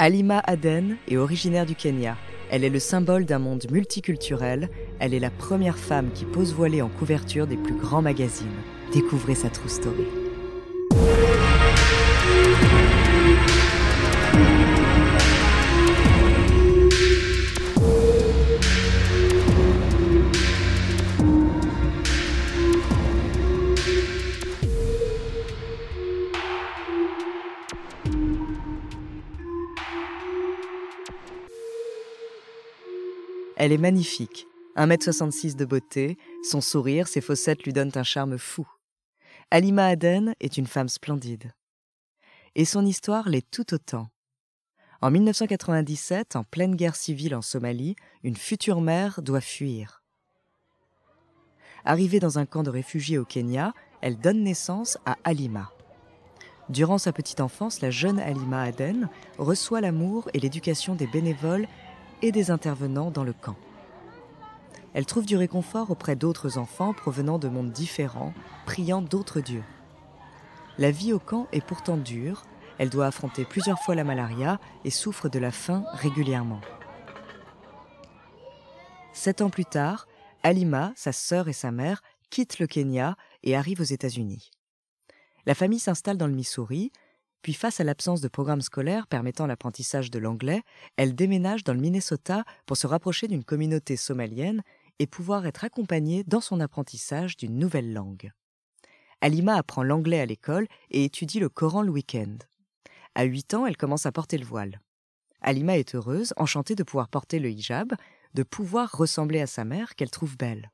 [0.00, 2.16] Alima Aden est originaire du Kenya.
[2.52, 4.70] Elle est le symbole d'un monde multiculturel.
[5.00, 8.46] Elle est la première femme qui pose voilée en couverture des plus grands magazines.
[8.94, 10.06] Découvrez sa true story.
[33.60, 38.68] Elle est magnifique, 1m66 de beauté, son sourire, ses fossettes lui donnent un charme fou.
[39.50, 41.50] Alima Aden est une femme splendide.
[42.54, 44.06] Et son histoire l'est tout autant.
[45.02, 50.04] En 1997, en pleine guerre civile en Somalie, une future mère doit fuir.
[51.84, 55.72] Arrivée dans un camp de réfugiés au Kenya, elle donne naissance à Alima.
[56.68, 61.66] Durant sa petite enfance, la jeune Alima Aden reçoit l'amour et l'éducation des bénévoles
[62.22, 63.56] et des intervenants dans le camp.
[64.94, 68.34] Elle trouve du réconfort auprès d'autres enfants provenant de mondes différents,
[68.66, 69.64] priant d'autres dieux.
[70.78, 72.44] La vie au camp est pourtant dure,
[72.78, 76.60] elle doit affronter plusieurs fois la malaria et souffre de la faim régulièrement.
[79.12, 80.06] Sept ans plus tard,
[80.42, 84.50] Alima, sa sœur et sa mère quittent le Kenya et arrivent aux États-Unis.
[85.46, 86.92] La famille s'installe dans le Missouri,
[87.42, 90.62] puis face à l'absence de programme scolaire permettant l'apprentissage de l'anglais,
[90.96, 94.62] elle déménage dans le Minnesota pour se rapprocher d'une communauté somalienne
[94.98, 98.32] et pouvoir être accompagnée dans son apprentissage d'une nouvelle langue.
[99.20, 102.36] Alima apprend l'anglais à l'école et étudie le Coran le week-end.
[103.14, 104.80] À 8 ans, elle commence à porter le voile.
[105.40, 107.94] Alima est heureuse, enchantée de pouvoir porter le hijab,
[108.34, 110.70] de pouvoir ressembler à sa mère qu'elle trouve belle.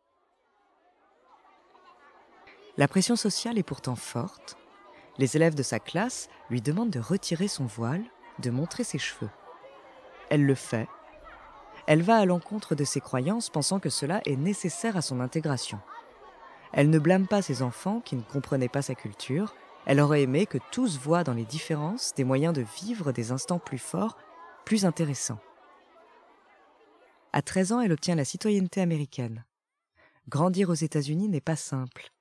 [2.77, 4.57] La pression sociale est pourtant forte,
[5.19, 8.03] les élèves de sa classe lui demandent de retirer son voile,
[8.41, 9.31] de montrer ses cheveux.
[10.31, 10.89] Elle le fait.
[11.87, 15.79] Elle va à l'encontre de ses croyances pensant que cela est nécessaire à son intégration.
[16.73, 19.55] Elle ne blâme pas ses enfants qui ne comprenaient pas sa culture.
[19.87, 23.59] Elle aurait aimé que tous voient dans les différences des moyens de vivre des instants
[23.59, 24.17] plus forts,
[24.65, 25.41] plus intéressants.
[27.33, 29.45] À 13 ans, elle obtient la citoyenneté américaine.
[30.29, 32.14] Grandir aux États-Unis n'est pas simple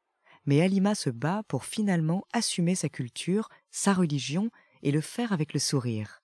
[0.46, 4.50] mais Alima se bat pour finalement assumer sa culture, sa religion,
[4.82, 6.22] et le faire avec le sourire.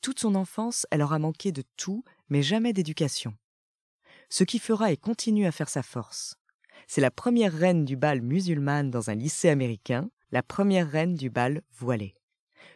[0.00, 3.34] Toute son enfance, elle aura manqué de tout, mais jamais d'éducation.
[4.30, 6.36] Ce qui fera et continue à faire sa force.
[6.86, 11.30] C'est la première reine du bal musulmane dans un lycée américain, la première reine du
[11.30, 12.17] bal voilé.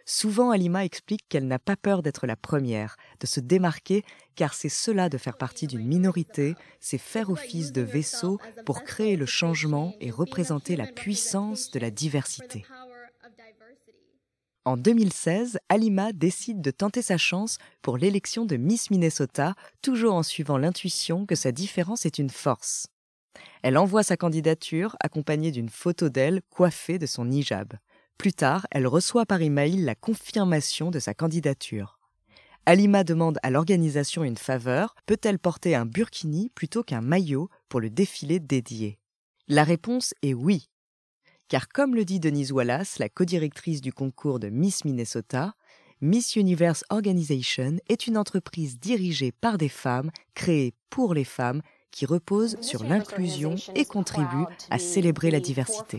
[0.04, 4.04] Souvent, Alima explique qu'elle n'a pas peur d'être la première, de se démarquer,
[4.34, 9.16] car c'est cela de faire partie d'une minorité, c'est faire office de vaisseau pour créer
[9.16, 12.64] le changement et représenter la puissance de la diversité.
[14.64, 20.22] En 2016, Alima décide de tenter sa chance pour l'élection de Miss Minnesota, toujours en
[20.22, 22.86] suivant l'intuition que sa différence est une force.
[23.62, 27.74] Elle envoie sa candidature accompagnée d'une photo d'elle coiffée de son hijab.
[28.18, 31.98] Plus tard, elle reçoit par email la confirmation de sa candidature.
[32.64, 37.90] Alima demande à l'organisation une faveur, peut-elle porter un burkini plutôt qu'un maillot pour le
[37.90, 39.00] défilé dédié?
[39.48, 40.68] La réponse est oui.
[41.48, 45.54] Car comme le dit Denise Wallace, la codirectrice du concours de Miss Minnesota,
[46.00, 52.06] Miss Universe Organization est une entreprise dirigée par des femmes, créée pour les femmes, qui
[52.06, 55.98] repose sur l'inclusion et contribue à célébrer la diversité.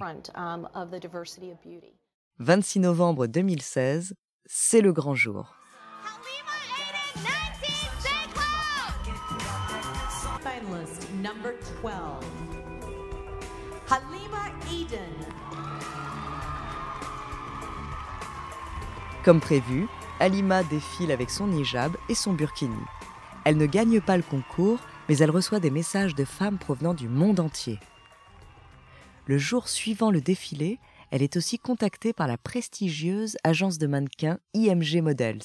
[2.40, 4.16] 26 novembre 2016,
[4.48, 5.56] c'est le grand jour.
[19.24, 19.88] Comme prévu,
[20.20, 22.74] Halima défile avec son hijab et son burkini.
[23.46, 27.08] Elle ne gagne pas le concours, mais elle reçoit des messages de femmes provenant du
[27.08, 27.80] monde entier.
[29.28, 30.80] Le jour suivant le défilé,
[31.14, 35.44] elle est aussi contactée par la prestigieuse agence de mannequins IMG Models.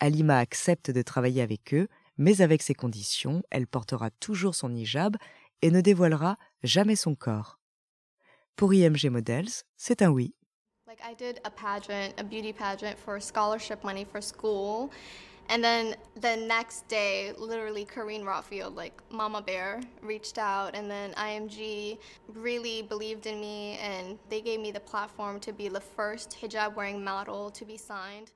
[0.00, 1.86] Alima accepte de travailler avec eux,
[2.16, 5.16] mais avec ses conditions, elle portera toujours son hijab
[5.62, 7.60] et ne dévoilera jamais son corps.
[8.56, 10.34] Pour IMG Models, c'est un oui.
[10.88, 14.90] Like I did a pageant, a beauty pageant for scholarship money for school.
[15.50, 21.12] And then the next day, literally Karine Rothfield, like Mama Bear, reached out, and then
[21.14, 21.98] IMG
[22.34, 27.02] really believed in me, and they gave me the platform to be the first hijab-wearing
[27.02, 28.30] model to be signed.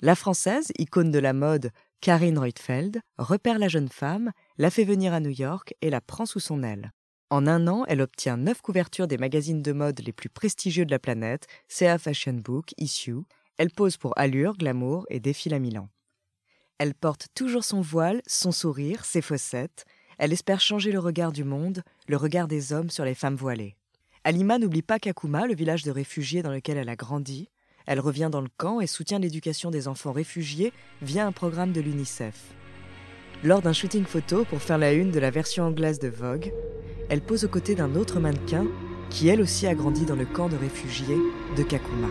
[0.00, 5.12] La française, icône de la mode, Karine Reutfeld, repère la jeune femme, la fait venir
[5.12, 6.92] à New York et la prend sous son aile.
[7.30, 10.92] En un an, elle obtient neuf couvertures des magazines de mode les plus prestigieux de
[10.92, 13.24] la planète, CA Fashion Book, Issue.
[13.58, 15.90] Elle pose pour Allure, Glamour et défile à Milan.
[16.78, 19.84] Elle porte toujours son voile, son sourire, ses fossettes.
[20.16, 23.74] Elle espère changer le regard du monde, le regard des hommes sur les femmes voilées.
[24.22, 27.48] Alima n'oublie pas Kakuma, le village de réfugiés dans lequel elle a grandi.
[27.86, 30.72] Elle revient dans le camp et soutient l'éducation des enfants réfugiés
[31.02, 32.38] via un programme de l'UNICEF.
[33.42, 36.52] Lors d'un shooting photo pour faire la une de la version anglaise de Vogue,
[37.08, 38.66] elle pose aux côtés d'un autre mannequin
[39.10, 41.18] qui elle aussi a grandi dans le camp de réfugiés
[41.56, 42.08] de Kakuma.